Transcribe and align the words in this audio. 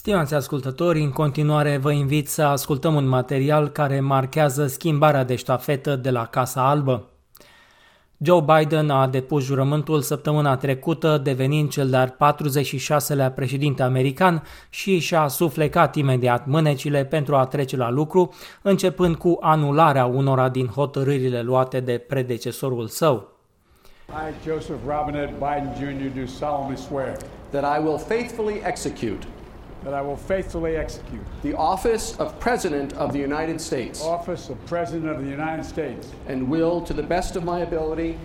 Stimați 0.00 0.34
ascultători, 0.34 1.00
în 1.00 1.10
continuare 1.10 1.76
vă 1.76 1.92
invit 1.92 2.28
să 2.28 2.42
ascultăm 2.42 2.94
un 2.94 3.08
material 3.08 3.68
care 3.68 4.00
marchează 4.00 4.66
schimbarea 4.66 5.24
de 5.24 5.34
ștafetă 5.34 5.96
de 5.96 6.10
la 6.10 6.26
Casa 6.26 6.68
Albă. 6.68 7.08
Joe 8.18 8.40
Biden 8.40 8.90
a 8.90 9.06
depus 9.06 9.44
jurământul 9.44 10.00
săptămâna 10.00 10.56
trecută, 10.56 11.18
devenind 11.18 11.70
cel 11.70 11.90
de-al 11.90 12.16
46-lea 12.16 13.34
președinte 13.34 13.82
american 13.82 14.42
și 14.70 14.98
și-a 14.98 15.28
suflecat 15.28 15.94
imediat 15.94 16.46
mânecile 16.46 17.04
pentru 17.04 17.36
a 17.36 17.46
trece 17.46 17.76
la 17.76 17.90
lucru, 17.90 18.32
începând 18.62 19.16
cu 19.16 19.38
anularea 19.40 20.06
unora 20.06 20.48
din 20.48 20.66
hotărârile 20.66 21.42
luate 21.42 21.80
de 21.80 21.98
predecesorul 21.98 22.86
său. 22.86 23.28
I, 24.08 24.48
Joseph 24.48 24.80
Robinette 24.86 25.34
Biden 25.38 25.72
Jr., 25.78 26.20
do 26.20 26.26
solemnly 26.26 26.76
swear 26.76 27.16
that 27.50 27.78
I 27.78 27.82
will 27.84 27.98
faithfully 27.98 28.60
execute 28.64 29.26
that 29.84 29.94
I 29.94 30.00
will 30.02 30.16
faithfully 30.16 30.76
execute 30.76 31.22
the 31.42 31.56
office 31.56 32.16
of 32.18 32.38
President 32.38 32.92
of 32.94 33.12
the 33.12 33.18
United 33.18 33.60
States 33.60 34.02
office 34.02 34.48
of 34.48 34.64
President 34.66 35.08
of 35.08 35.22
the 35.24 35.30
United 35.30 35.64
States 35.64 36.12
and 36.26 36.48
will, 36.48 36.80
to 36.82 36.92
the 36.92 37.02
best 37.02 37.36
of 37.36 37.44
my 37.44 37.60
ability, 37.60 38.18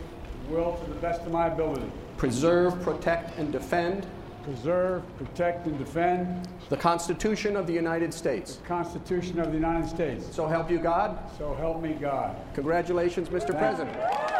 will 0.49 0.77
to 0.77 0.89
the 0.89 0.99
best 0.99 1.21
of 1.21 1.31
my 1.31 1.47
ability 1.47 1.91
preserve, 2.17 2.81
protect, 2.81 3.37
and 3.37 3.51
defend 3.51 4.05
preserve, 4.45 5.01
protect, 5.17 5.65
and 5.65 5.77
defend 5.79 6.47
the 6.69 6.77
Constitution 6.77 7.55
of 7.55 7.65
the 7.65 7.73
United 7.73 8.13
States. 8.13 8.57
the 8.57 8.67
Constitution 8.67 9.39
of 9.39 9.47
the 9.47 9.57
United 9.57 9.89
States. 9.89 10.27
So 10.31 10.47
help 10.47 10.69
you 10.69 10.77
God. 10.77 11.17
So 11.37 11.55
help 11.55 11.81
me 11.81 11.93
God. 11.93 12.35
Congratulations, 12.53 13.29
Mr. 13.29 13.47
Thank 13.47 13.57
President. 13.57 14.34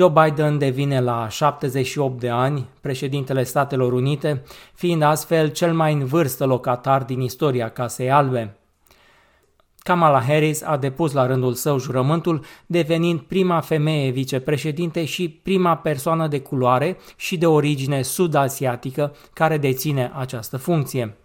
Joe 0.00 0.12
Biden 0.24 0.58
devine 0.58 1.00
la 1.00 1.28
78 1.28 2.20
de 2.20 2.28
ani 2.28 2.66
președintele 2.80 3.42
Statelor 3.42 3.92
Unite, 3.92 4.42
fiind 4.74 5.02
astfel 5.02 5.48
cel 5.48 5.74
mai 5.74 5.92
în 5.92 6.04
vârstă 6.04 6.44
locatar 6.44 7.02
din 7.02 7.20
istoria 7.20 7.68
Casei 7.68 8.10
Albe. 8.10 8.56
Kamala 9.78 10.20
Harris 10.20 10.62
a 10.62 10.76
depus 10.76 11.12
la 11.12 11.26
rândul 11.26 11.54
său 11.54 11.78
jurământul, 11.78 12.44
devenind 12.66 13.20
prima 13.20 13.60
femeie 13.60 14.10
vicepreședinte 14.10 15.04
și 15.04 15.28
prima 15.28 15.76
persoană 15.76 16.28
de 16.28 16.40
culoare 16.40 16.98
și 17.16 17.38
de 17.38 17.46
origine 17.46 18.02
sud-asiatică 18.02 19.14
care 19.32 19.58
deține 19.58 20.12
această 20.14 20.56
funcție. 20.56 21.16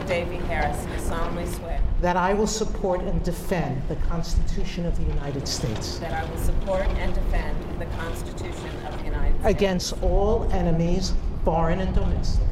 I, 0.00 0.06
Davy 0.06 0.36
Harris, 0.36 1.06
solemnly 1.06 1.46
swear 1.46 1.80
that 2.00 2.16
I 2.16 2.32
will 2.32 2.46
support 2.46 3.02
and 3.02 3.22
defend 3.22 3.82
the 3.88 3.96
Constitution 3.96 4.86
of 4.86 4.96
the 4.96 5.04
United 5.04 5.46
States. 5.46 5.98
that 5.98 6.12
I 6.12 6.28
will 6.30 6.38
support 6.38 6.86
and 6.86 7.14
defend 7.14 7.56
the 7.78 7.86
Constitution 7.96 8.70
of 8.86 8.98
the 8.98 9.04
United 9.04 9.34
States. 9.40 9.54
Against 9.56 10.02
all 10.02 10.48
enemies, 10.52 11.12
foreign 11.44 11.80
and 11.80 11.94
domestic, 11.94 12.46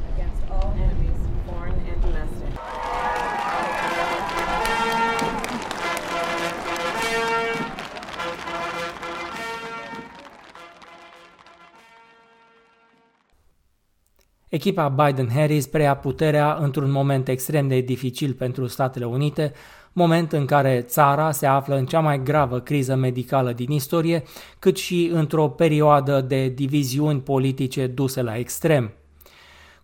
Echipa 14.49 14.95
Biden-Harris 14.97 15.67
preia 15.67 15.97
puterea 15.97 16.57
într-un 16.61 16.91
moment 16.91 17.29
extrem 17.29 17.69
de 17.69 17.81
dificil 17.81 18.33
pentru 18.33 18.67
Statele 18.67 19.05
Unite, 19.05 19.53
moment 19.93 20.33
în 20.33 20.47
care 20.47 20.81
țara 20.81 21.31
se 21.31 21.47
află 21.47 21.77
în 21.77 21.87
cea 21.87 22.01
mai 22.01 22.23
gravă 22.23 22.61
criză 22.61 22.95
medicală 22.95 23.53
din 23.53 23.71
istorie, 23.71 24.23
cât 24.59 24.77
și 24.77 25.11
într-o 25.13 25.49
perioadă 25.49 26.21
de 26.21 26.49
diviziuni 26.49 27.21
politice 27.21 27.87
duse 27.87 28.23
la 28.23 28.37
extrem. 28.37 28.93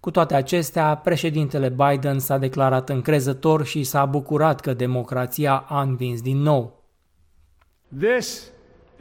Cu 0.01 0.11
toate 0.11 0.35
acestea, 0.35 0.97
președintele 0.97 1.69
Biden 1.69 2.19
s-a 2.19 2.39
declarat 2.39 2.89
încrezător 2.89 3.65
și 3.65 3.83
s-a 3.83 4.05
bucurat 4.05 4.61
că 4.61 4.75
democrația 4.75 5.65
a 5.69 5.81
învins 5.81 6.23
din 6.23 6.39
nou. 6.39 6.83
This 7.99 8.51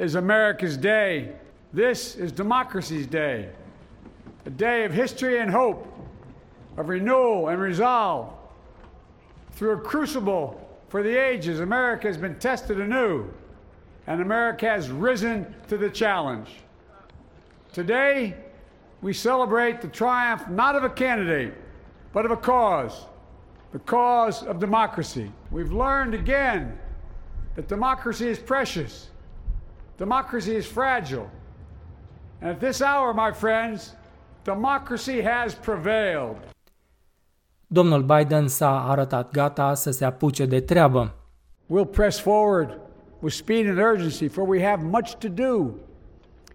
is 0.03 0.15
America's 0.15 0.79
day. 0.79 1.29
This 1.75 2.17
is 2.23 2.31
democracy's 2.31 3.09
day. 3.09 3.62
A 4.45 4.49
day 4.49 4.85
of 4.85 4.91
history 4.91 5.39
and 5.39 5.49
hope, 5.49 5.87
of 6.77 6.89
renewal 6.89 7.49
and 7.49 7.61
resolve. 7.61 8.33
Through 9.51 9.73
a 9.73 9.81
crucible 9.81 10.59
for 10.89 11.03
the 11.03 11.15
ages, 11.15 11.59
America 11.59 12.07
has 12.07 12.17
been 12.17 12.39
tested 12.39 12.79
anew, 12.79 13.31
and 14.07 14.21
America 14.21 14.65
has 14.65 14.89
risen 14.89 15.53
to 15.67 15.77
the 15.77 15.89
challenge. 15.89 16.49
Today, 17.71 18.35
we 19.01 19.13
celebrate 19.13 19.81
the 19.81 19.87
triumph 19.87 20.47
not 20.49 20.75
of 20.75 20.83
a 20.83 20.89
candidate, 20.89 21.53
but 22.11 22.25
of 22.25 22.31
a 22.31 22.37
cause 22.37 23.05
the 23.73 23.79
cause 23.79 24.43
of 24.43 24.59
democracy. 24.59 25.31
We've 25.49 25.73
learned 25.73 26.13
again 26.13 26.77
that 27.55 27.67
democracy 27.67 28.29
is 28.29 28.37
precious, 28.37 29.09
democracy 29.97 30.55
is 30.55 30.65
fragile. 30.65 31.29
And 32.39 32.51
at 32.51 32.59
this 32.59 32.83
hour, 32.83 33.13
my 33.15 33.31
friends, 33.31 33.93
democracy 34.43 35.21
has 35.21 35.53
prevailed. 35.53 36.37
Domnul 37.67 38.01
Biden 38.01 38.47
s-a 38.47 38.89
arătat 38.89 39.31
gata 39.31 39.73
să 39.73 39.91
se 39.91 40.05
apuce 40.05 40.45
de 40.45 40.59
treabă. 40.59 41.15
We'll 41.67 41.91
press 41.91 42.19
forward 42.19 42.79
with 43.19 43.35
speed 43.35 43.67
and 43.67 43.77
urgency, 43.77 44.27
for 44.27 44.47
we 44.47 44.63
have 44.63 44.83
much 44.83 45.15
to 45.15 45.27
do 45.27 45.73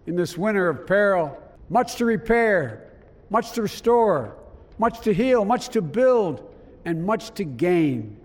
in 0.04 0.14
this 0.14 0.36
winter 0.36 0.68
of 0.68 0.76
peril, 0.86 1.30
much 1.66 1.96
to 1.96 2.04
repair, 2.04 2.78
much 3.26 3.52
to 3.52 3.60
restore, 3.60 4.32
much 4.76 5.00
to 5.00 5.12
heal, 5.12 5.44
much 5.44 5.68
to 5.68 5.80
build, 5.80 6.42
and 6.84 7.04
much 7.04 7.30
to 7.30 7.42
gain. 7.56 8.16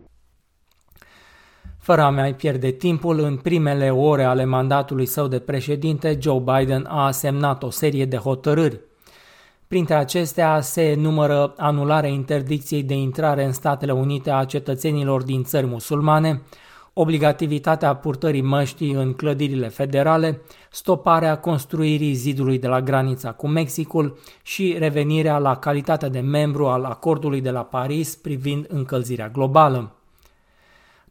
Fără 1.77 2.01
a 2.01 2.09
mai 2.09 2.35
pierde 2.35 2.71
timpul, 2.71 3.19
în 3.19 3.37
primele 3.37 3.91
ore 3.91 4.23
ale 4.23 4.45
mandatului 4.45 5.05
său 5.05 5.27
de 5.27 5.39
președinte, 5.39 6.17
Joe 6.21 6.39
Biden 6.39 6.85
a 6.85 7.11
semnat 7.11 7.63
o 7.63 7.69
serie 7.69 8.05
de 8.05 8.17
hotărâri. 8.17 8.79
Printre 9.73 9.95
acestea 9.95 10.61
se 10.61 10.95
numără 10.97 11.53
anularea 11.57 12.09
interdicției 12.09 12.83
de 12.83 12.93
intrare 12.93 13.45
în 13.45 13.51
Statele 13.51 13.91
Unite 13.91 14.31
a 14.31 14.45
cetățenilor 14.45 15.23
din 15.23 15.43
țări 15.43 15.65
musulmane, 15.65 16.41
obligativitatea 16.93 17.95
purtării 17.95 18.41
măștii 18.41 18.91
în 18.91 19.13
clădirile 19.13 19.67
federale, 19.67 20.41
stoparea 20.71 21.37
construirii 21.37 22.13
zidului 22.13 22.59
de 22.59 22.67
la 22.67 22.81
granița 22.81 23.31
cu 23.31 23.47
Mexicul 23.47 24.19
și 24.43 24.75
revenirea 24.79 25.37
la 25.37 25.55
calitatea 25.55 26.09
de 26.09 26.19
membru 26.19 26.67
al 26.67 26.83
acordului 26.83 27.41
de 27.41 27.51
la 27.51 27.63
Paris 27.63 28.15
privind 28.15 28.65
încălzirea 28.69 29.29
globală. 29.29 29.95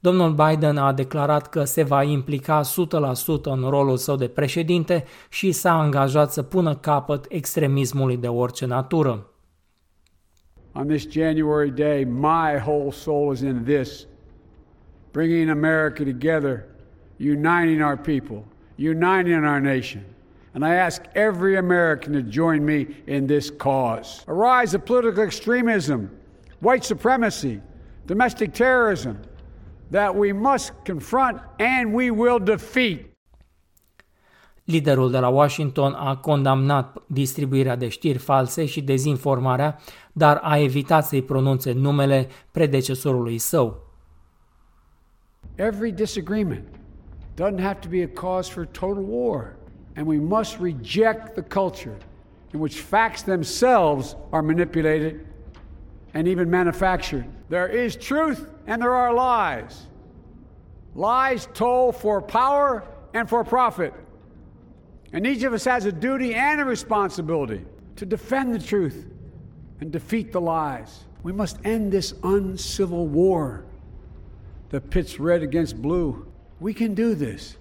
Domnul 0.03 0.33
Biden 0.33 0.77
a 0.77 0.93
declarat 0.93 1.49
că 1.49 1.65
se 1.65 1.83
va 1.83 2.03
implica 2.03 2.61
100% 2.61 2.65
în 3.43 3.67
rolul 3.69 3.97
său 3.97 4.17
de 4.17 4.29
președinte 4.29 5.05
și 5.29 5.53
s-a 5.53 5.73
angajat 5.73 6.33
să 6.33 6.43
pună 6.43 6.75
capăt 6.75 7.25
extremismului 7.29 8.17
de 8.17 8.29
orice 8.29 8.67
natură. 8.67 9.27
On 10.73 10.87
this 10.87 11.09
January 11.11 11.71
day, 11.71 12.05
my 12.05 12.63
whole 12.67 12.91
soul 12.91 13.33
is 13.33 13.41
in 13.41 13.63
this 13.65 14.07
bringing 15.11 15.51
America 15.51 16.05
together, 16.05 16.65
uniting 17.19 17.83
our 17.83 17.97
people, 17.97 18.45
uniting 18.79 19.45
our 19.45 19.61
nation. 19.61 20.03
And 20.53 20.65
I 20.65 20.75
ask 20.75 21.03
every 21.13 21.57
American 21.57 22.13
to 22.13 22.31
join 22.31 22.65
me 22.65 22.87
in 23.07 23.27
this 23.27 23.51
cause. 23.51 24.25
A 24.27 24.33
rise 24.33 24.77
of 24.77 24.85
political 24.85 25.23
extremism, 25.23 26.01
white 26.59 26.85
supremacy, 26.85 27.61
domestic 28.07 28.53
terrorism 28.53 29.17
that 29.93 30.17
we 30.17 30.33
must 30.33 30.73
confront 30.85 31.41
and 31.59 31.95
we 31.95 32.11
will 32.11 32.39
defeat. 32.39 33.11
Liderul 34.65 35.11
de 35.11 35.19
la 35.19 35.29
Washington 35.29 35.93
a 35.93 36.17
condamnat 36.17 37.03
distribuirea 37.07 37.77
de 37.77 37.89
știri 37.89 38.19
false 38.19 38.65
și 38.65 38.83
dezinformarea, 38.83 39.79
dar 40.13 40.41
a 40.43 40.59
evitat 40.59 41.05
să-i 41.05 41.23
pronunțe 41.23 41.73
numele 41.73 42.29
predecesorului 42.51 43.39
său. 43.39 43.91
Every 45.55 45.93
disagreement 45.93 46.65
doesn't 47.35 47.61
have 47.61 47.79
to 47.81 47.89
be 47.89 48.03
a 48.03 48.21
cause 48.21 48.53
for 48.53 48.67
total 48.67 49.05
war, 49.09 49.57
and 49.97 50.07
we 50.07 50.19
must 50.19 50.59
reject 50.61 51.35
the 51.35 51.61
culture 51.61 51.97
in 52.53 52.61
which 52.61 52.81
facts 52.81 53.23
themselves 53.23 54.17
are 54.31 54.43
manipulated 54.43 55.15
and 56.15 56.27
even 56.27 56.49
manufactured. 56.49 57.25
There 57.49 57.85
is 57.85 57.97
truth 57.97 58.52
and 58.67 58.81
there 58.81 58.93
are 58.93 59.13
lies. 59.13 59.87
Lies 60.95 61.49
told 61.55 61.97
for 61.97 62.21
power 62.21 62.85
and 63.15 63.29
for 63.29 63.45
profit. 63.45 63.95
And 65.13 65.27
each 65.27 65.43
of 65.43 65.53
us 65.53 65.65
has 65.65 65.85
a 65.85 65.93
duty 65.93 66.35
and 66.35 66.61
a 66.61 66.65
responsibility 66.65 67.65
to 67.97 68.07
defend 68.07 68.55
the 68.55 68.59
truth 68.59 69.07
and 69.81 69.91
defeat 69.91 70.33
the 70.33 70.41
lies. 70.41 71.05
We 71.23 71.33
must 71.33 71.59
end 71.65 71.93
this 71.93 72.15
uncivil 72.23 73.07
war. 73.07 73.65
that 74.71 74.89
pit's 74.91 75.21
red 75.21 75.43
against 75.43 75.81
blue. 75.81 76.27
We 76.59 76.73
can 76.73 76.95
do 76.95 77.15
this. 77.15 77.57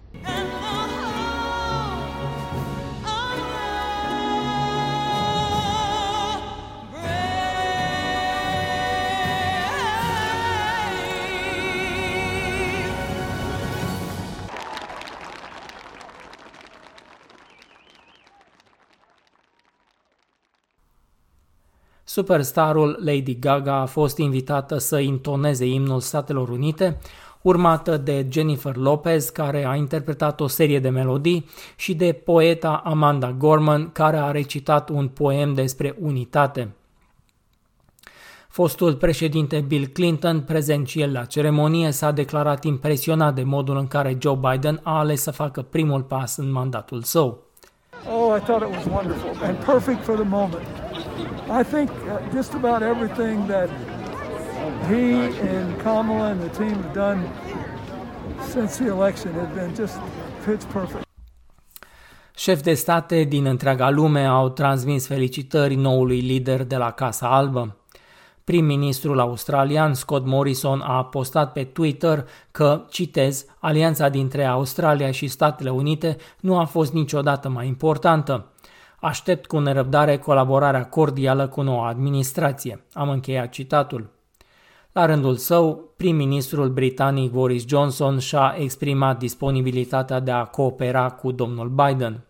Superstarul 22.12 23.00
Lady 23.06 23.40
Gaga 23.40 23.74
a 23.74 23.86
fost 23.86 24.18
invitată 24.18 24.78
să 24.78 25.00
intoneze 25.00 25.66
imnul 25.66 26.00
Statelor 26.00 26.50
Unite, 26.50 27.00
urmată 27.42 27.98
de 27.98 28.28
Jennifer 28.30 28.76
Lopez, 28.76 29.30
care 29.30 29.66
a 29.66 29.76
interpretat 29.76 30.42
o 30.42 30.48
serie 30.48 30.80
de 30.80 30.90
melodii, 30.90 31.46
și 31.76 31.96
de 31.96 32.12
poeta 32.12 32.82
Amanda 32.86 33.32
Gorman, 33.32 33.92
care 33.92 34.18
a 34.18 34.32
recitat 34.32 34.90
un 34.90 35.08
poem 35.08 35.54
despre 35.54 35.96
unitate. 36.00 36.76
Fostul 38.48 38.96
președinte 38.96 39.60
Bill 39.68 39.88
Clinton, 39.88 40.42
prezent 40.42 40.88
și 40.88 41.02
el 41.02 41.12
la 41.12 41.26
ceremonie, 41.26 41.92
s-a 41.92 42.12
declarat 42.12 42.64
impresionat 42.64 43.36
de 43.36 43.44
modul 43.44 43.78
în 43.78 43.88
care 43.88 44.18
Joe 44.22 44.40
Biden 44.52 44.80
a 44.84 44.98
ales 44.98 45.22
să 45.22 45.32
facă 45.32 45.62
primul 45.62 46.02
pas 46.02 46.38
în 46.38 46.52
mandatul 46.52 47.02
său. 47.02 47.44
Oh, 48.10 48.38
I 48.38 48.44
thought 48.44 48.70
it 48.70 48.76
was 48.76 48.86
wonderful 48.86 49.46
and 49.48 49.66
perfect 49.66 50.04
for 50.04 50.16
the 50.16 50.28
moment. 50.28 50.81
I 51.60 51.64
think 51.64 51.90
uh, 51.90 52.34
just 52.34 52.54
about 52.54 52.82
everything 52.82 53.48
that 53.48 53.70
he 54.88 55.14
and 55.56 55.82
Kamala 55.82 56.30
and 56.30 56.42
the 56.42 56.50
team 56.58 56.76
have 56.84 56.94
done 56.94 57.28
since 58.54 58.78
the 58.78 58.88
election 58.88 59.34
has 59.34 59.50
been 59.54 59.76
just 59.76 60.00
fits 60.46 60.66
perfect. 60.66 61.06
Șef 62.36 62.62
de 62.62 62.74
state 62.74 63.24
din 63.24 63.46
întreaga 63.46 63.90
lume 63.90 64.26
au 64.26 64.50
transmis 64.50 65.08
felicitări 65.08 65.76
noului 65.76 66.20
lider 66.20 66.64
de 66.64 66.76
la 66.76 66.92
Casa 66.92 67.36
Albă. 67.36 67.76
Prim-ministrul 68.44 69.20
australian 69.20 69.94
Scott 69.94 70.26
Morrison 70.26 70.82
a 70.82 71.04
postat 71.06 71.52
pe 71.52 71.64
Twitter 71.64 72.28
că, 72.52 72.86
citez, 72.90 73.46
alianța 73.60 74.10
dintre 74.10 74.46
Australia 74.46 75.12
și 75.12 75.28
Statele 75.28 75.70
Unite 75.70 76.18
nu 76.40 76.60
a 76.60 76.66
fost 76.66 76.94
niciodată 76.94 77.50
mai 77.50 77.68
importantă. 77.68 78.51
Aștept 79.04 79.46
cu 79.46 79.60
nerăbdare 79.60 80.18
colaborarea 80.18 80.86
cordială 80.86 81.48
cu 81.48 81.62
noua 81.62 81.88
administrație. 81.88 82.84
Am 82.94 83.10
încheiat 83.10 83.50
citatul. 83.50 84.10
La 84.92 85.06
rândul 85.06 85.36
său, 85.36 85.94
prim-ministrul 85.98 86.70
britanic 86.70 87.32
Boris 87.32 87.66
Johnson 87.68 88.20
și-a 88.20 88.56
exprimat 88.60 89.18
disponibilitatea 89.18 90.20
de 90.20 90.32
a 90.32 90.44
coopera 90.44 91.10
cu 91.10 91.32
domnul 91.32 91.70
Biden. 91.70 92.26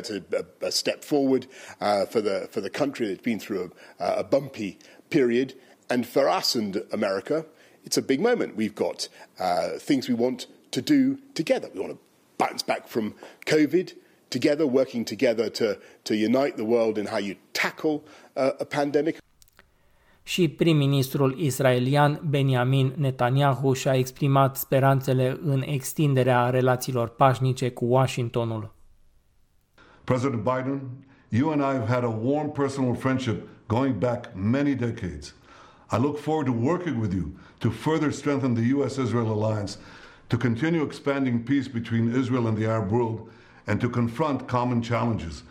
It's 0.00 0.10
a, 0.10 0.66
a 0.66 0.68
step 0.68 1.02
forward 1.02 1.42
uh, 1.80 1.86
for 2.08 2.20
the 2.20 2.46
for 2.50 2.62
the 2.62 2.70
country 2.82 3.06
that's 3.06 3.22
been 3.22 3.38
through 3.38 3.72
a, 3.98 4.14
a 4.18 4.22
bumpy 4.22 4.76
period, 5.08 5.54
and 5.88 6.06
for 6.06 6.24
us 6.38 6.54
and 6.54 6.84
America, 6.90 7.46
it's 7.86 7.98
a 7.98 8.04
big 8.06 8.20
moment. 8.20 8.56
We've 8.56 8.74
got 8.74 9.08
uh, 9.38 9.78
things 9.78 10.08
we 10.08 10.14
want 10.14 10.46
to 10.70 10.80
do 10.80 11.18
together. 11.34 11.68
We 11.74 11.80
want 11.80 11.92
to 11.92 11.98
bounce 12.36 12.64
back 12.64 12.88
from 12.88 13.14
COVID 13.46 13.92
together, 14.38 14.64
working 14.66 15.04
together 15.04 15.48
to, 15.48 15.66
to 16.02 16.14
unite 16.14 16.54
the 16.56 16.64
world 16.64 16.96
in 16.96 17.06
how 17.06 17.18
you 17.18 17.34
tackle 17.52 18.02
uh, 18.36 18.50
a 18.58 18.64
pandemic. 18.64 19.16
Și 20.26 20.48
prim-ministrul 20.48 21.38
israelian 21.38 22.20
Benjamin 22.28 22.92
Netanyahu 22.96 23.72
și-a 23.72 23.94
exprimat 23.94 24.56
speranțele 24.56 25.38
în 25.42 25.62
extinderea 25.66 26.50
relațiilor 26.50 27.08
pașnice 27.08 27.70
cu 27.70 27.84
Washingtonul. 27.84 28.74
President 30.04 30.42
Biden, 30.42 30.80
you 31.28 31.50
and 31.50 31.60
I 31.60 31.78
have 31.78 31.86
had 31.86 32.04
a 32.04 32.18
warm 32.22 32.52
personal 32.52 32.94
friendship 32.94 33.48
going 33.66 33.94
back 33.98 34.34
many 34.34 34.74
decades. 34.74 35.34
I 35.92 35.96
look 35.96 36.18
forward 36.18 36.46
to 36.46 36.52
working 36.52 37.00
with 37.00 37.14
you 37.14 37.26
to 37.58 37.70
further 37.70 38.10
strengthen 38.12 38.54
the 38.54 38.68
U.S. 38.74 38.96
Israel 38.96 39.30
alliance, 39.32 39.78
to 40.28 40.36
continue 40.36 40.82
expanding 40.82 41.44
peace 41.44 41.68
between 41.68 42.14
Israel 42.20 42.46
and 42.46 42.56
the 42.56 42.66
Arab 42.66 42.90
world, 42.90 43.30
and 43.66 43.80
to 43.80 43.88
confront 43.88 44.42
common 44.42 44.82
challenges. 44.82 45.44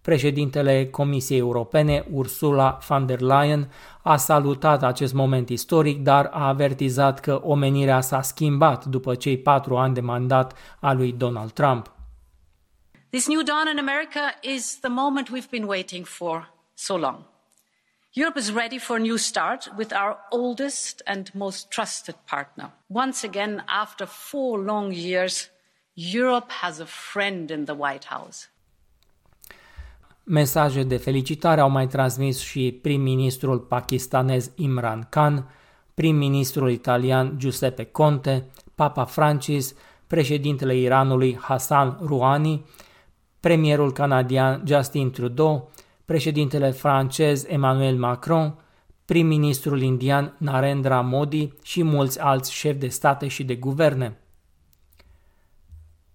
Președintele 0.00 0.86
Comisiei 0.86 1.38
Europene, 1.38 2.06
Ursula 2.12 2.78
von 2.88 3.06
der 3.06 3.20
Leyen, 3.20 3.70
a 4.02 4.16
salutat 4.16 4.82
acest 4.82 5.12
moment 5.12 5.48
istoric, 5.48 6.02
dar 6.02 6.26
a 6.26 6.46
avertizat 6.46 7.20
că 7.20 7.40
omenirea 7.42 8.00
s-a 8.00 8.22
schimbat 8.22 8.84
după 8.84 9.14
cei 9.14 9.38
patru 9.38 9.76
ani 9.76 9.94
de 9.94 10.00
mandat 10.00 10.56
al 10.80 10.96
lui 10.96 11.12
Donald 11.12 11.50
Trump. 11.52 11.92
This 13.10 13.26
new 13.26 13.42
dawn 13.42 13.66
in 13.72 13.78
America 13.78 14.20
is 14.40 14.78
the 14.80 14.88
moment 14.88 15.28
we've 15.28 15.50
been 15.50 15.66
waiting 15.66 16.06
for 16.06 16.52
so 16.74 16.96
long. 16.96 17.28
Europe 18.12 18.38
is 18.38 18.52
ready 18.52 18.78
for 18.78 18.96
a 18.96 18.98
new 18.98 19.16
start 19.16 19.72
with 19.76 19.92
our 19.92 20.16
oldest 20.30 21.02
and 21.04 21.30
most 21.34 21.68
trusted 21.70 22.16
partner. 22.24 22.70
Once 22.86 23.26
again, 23.26 23.64
after 23.66 24.06
four 24.06 24.58
long 24.58 24.92
years, 24.92 25.50
Europe 25.94 26.50
has 26.60 26.78
a 26.78 26.84
friend 26.84 27.50
in 27.50 27.64
the 27.64 27.74
White 27.74 28.06
House. 28.08 28.48
Mesaje 30.24 30.82
de 30.82 30.96
felicitare 30.96 31.60
au 31.60 31.70
mai 31.70 31.86
transmis 31.86 32.40
și 32.40 32.78
prim-ministrul 32.82 33.58
pakistanez 33.58 34.50
Imran 34.54 35.06
Khan, 35.10 35.48
prim-ministrul 35.94 36.70
italian 36.70 37.38
Giuseppe 37.38 37.84
Conte, 37.84 38.50
Papa 38.74 39.04
Francis, 39.04 39.74
președintele 40.06 40.76
Iranului 40.76 41.36
Hassan 41.36 41.98
Rouhani, 42.02 42.64
premierul 43.40 43.92
canadian 43.92 44.62
Justin 44.66 45.10
Trudeau, 45.10 45.70
președintele 46.04 46.70
francez 46.70 47.44
Emmanuel 47.48 47.96
Macron, 47.96 48.58
prim-ministrul 49.04 49.82
indian 49.82 50.34
Narendra 50.38 51.00
Modi 51.00 51.52
și 51.62 51.82
mulți 51.82 52.20
alți 52.20 52.52
șefi 52.52 52.78
de 52.78 52.88
state 52.88 53.28
și 53.28 53.44
de 53.44 53.56
guverne. 53.56 54.18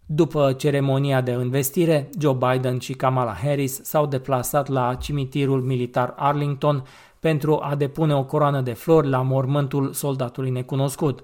După 0.05 0.53
ceremonia 0.53 1.21
de 1.21 1.31
investire, 1.31 2.09
Joe 2.19 2.33
Biden 2.33 2.79
și 2.79 2.93
Kamala 2.93 3.33
Harris 3.33 3.83
s-au 3.83 4.05
deplasat 4.05 4.67
la 4.67 4.95
cimitirul 4.95 5.61
militar 5.61 6.13
Arlington 6.17 6.83
pentru 7.19 7.59
a 7.61 7.75
depune 7.75 8.15
o 8.15 8.23
coroană 8.23 8.61
de 8.61 8.73
flori 8.73 9.09
la 9.09 9.21
mormântul 9.21 9.93
soldatului 9.93 10.49
necunoscut. 10.49 11.23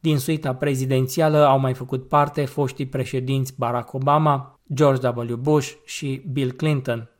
Din 0.00 0.18
suita 0.18 0.54
prezidențială 0.54 1.46
au 1.46 1.58
mai 1.58 1.74
făcut 1.74 2.08
parte 2.08 2.44
foștii 2.44 2.86
președinți 2.86 3.54
Barack 3.58 3.92
Obama, 3.92 4.58
George 4.74 5.08
W. 5.08 5.36
Bush 5.36 5.72
și 5.84 6.22
Bill 6.32 6.52
Clinton. 6.52 7.10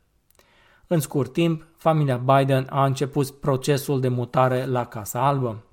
În 0.87 0.99
scurt 0.99 1.33
timp, 1.33 1.67
familia 1.77 2.17
Biden 2.17 2.67
a 2.69 2.85
început 2.85 3.29
procesul 3.29 3.99
de 3.99 4.07
mutare 4.07 4.65
la 4.65 4.85
Casa 4.85 5.27
Albă. 5.27 5.66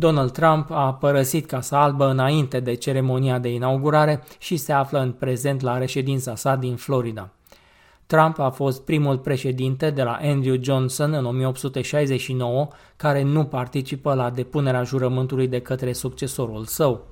Donald 0.00 0.30
Trump 0.30 0.70
a 0.70 0.94
părăsit 0.94 1.46
Casa 1.46 1.82
Albă 1.82 2.06
înainte 2.10 2.60
de 2.60 2.74
ceremonia 2.74 3.38
de 3.38 3.48
inaugurare 3.52 4.24
și 4.38 4.56
se 4.56 4.72
află 4.72 5.00
în 5.00 5.12
prezent 5.12 5.60
la 5.60 5.78
reședința 5.78 6.34
sa 6.34 6.56
din 6.56 6.76
Florida. 6.76 7.30
Trump 8.06 8.38
a 8.38 8.50
fost 8.50 8.84
primul 8.84 9.18
președinte 9.18 9.90
de 9.90 10.02
la 10.02 10.18
Andrew 10.22 10.56
Johnson 10.60 11.12
în 11.12 11.24
1869 11.24 12.68
care 12.96 13.22
nu 13.22 13.44
participă 13.44 14.14
la 14.14 14.30
depunerea 14.30 14.82
jurământului 14.82 15.48
de 15.48 15.60
către 15.60 15.92
succesorul 15.92 16.64
său. 16.64 17.06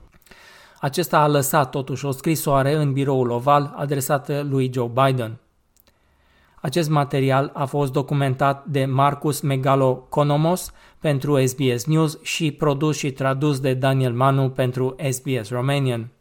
Acesta 0.81 1.19
a 1.19 1.29
lăsat 1.29 1.71
totuși 1.71 2.07
o 2.07 2.11
scrisoare 2.11 2.75
în 2.75 2.93
biroul 2.93 3.31
oval 3.31 3.75
adresată 3.77 4.47
lui 4.49 4.71
Joe 4.75 4.91
Biden. 4.95 5.39
Acest 6.61 6.89
material 6.89 7.51
a 7.55 7.65
fost 7.65 7.93
documentat 7.93 8.65
de 8.67 8.85
Marcus 8.85 9.41
Megalo 9.41 9.95
Konomos 9.95 10.73
pentru 11.01 11.47
SBS 11.47 11.85
News 11.85 12.23
și 12.23 12.51
produs 12.51 12.97
și 12.97 13.13
tradus 13.13 13.61
de 13.61 13.75
Daniel 13.75 14.13
Manu 14.13 14.51
pentru 14.51 14.97
SBS 15.11 15.51
Romanian. 15.51 16.16